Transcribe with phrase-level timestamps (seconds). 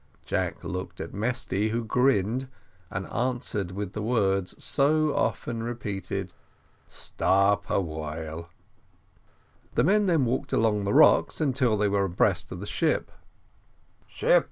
[0.25, 2.47] Jack looked at Mesty, who grinned,
[2.89, 6.33] and answered with the words so often repeated:
[6.87, 8.49] "Stop a little."
[9.75, 13.11] The men then walked along the rocks until they were abreast of the ship.